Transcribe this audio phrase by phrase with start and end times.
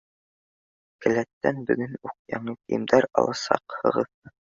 [1.05, 4.15] Келәттән бөгөн үк яңы кейемдәр аласаҡһығыҙ.